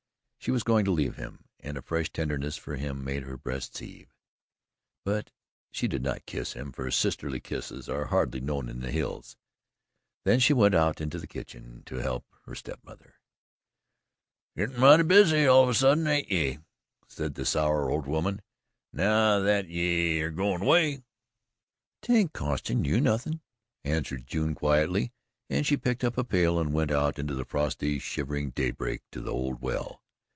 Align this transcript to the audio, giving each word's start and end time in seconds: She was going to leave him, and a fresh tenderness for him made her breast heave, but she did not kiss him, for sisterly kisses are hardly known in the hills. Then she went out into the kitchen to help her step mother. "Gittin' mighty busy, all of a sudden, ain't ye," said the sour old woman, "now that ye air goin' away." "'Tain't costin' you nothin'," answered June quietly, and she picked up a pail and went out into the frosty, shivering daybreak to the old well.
She 0.43 0.49
was 0.49 0.63
going 0.63 0.85
to 0.85 0.91
leave 0.91 1.17
him, 1.17 1.43
and 1.59 1.77
a 1.77 1.83
fresh 1.83 2.09
tenderness 2.11 2.57
for 2.57 2.75
him 2.75 3.03
made 3.03 3.21
her 3.21 3.37
breast 3.37 3.77
heave, 3.77 4.11
but 5.05 5.29
she 5.69 5.87
did 5.87 6.01
not 6.01 6.25
kiss 6.25 6.53
him, 6.53 6.71
for 6.71 6.89
sisterly 6.89 7.39
kisses 7.39 7.87
are 7.87 8.05
hardly 8.05 8.39
known 8.39 8.67
in 8.67 8.79
the 8.79 8.89
hills. 8.89 9.37
Then 10.25 10.39
she 10.39 10.51
went 10.53 10.73
out 10.73 10.99
into 10.99 11.19
the 11.19 11.27
kitchen 11.27 11.83
to 11.85 11.97
help 11.97 12.25
her 12.45 12.55
step 12.55 12.79
mother. 12.83 13.19
"Gittin' 14.57 14.79
mighty 14.79 15.03
busy, 15.03 15.45
all 15.45 15.61
of 15.61 15.69
a 15.69 15.73
sudden, 15.75 16.07
ain't 16.07 16.31
ye," 16.31 16.57
said 17.07 17.35
the 17.35 17.45
sour 17.45 17.91
old 17.91 18.07
woman, 18.07 18.41
"now 18.91 19.37
that 19.41 19.69
ye 19.69 20.19
air 20.21 20.31
goin' 20.31 20.63
away." 20.63 21.03
"'Tain't 22.01 22.33
costin' 22.33 22.83
you 22.83 22.99
nothin'," 22.99 23.41
answered 23.83 24.25
June 24.25 24.55
quietly, 24.55 25.13
and 25.51 25.67
she 25.67 25.77
picked 25.77 26.03
up 26.03 26.17
a 26.17 26.23
pail 26.23 26.59
and 26.59 26.73
went 26.73 26.89
out 26.89 27.19
into 27.19 27.35
the 27.35 27.45
frosty, 27.45 27.99
shivering 27.99 28.49
daybreak 28.49 29.03
to 29.11 29.21
the 29.21 29.29
old 29.31 29.61
well. 29.61 29.99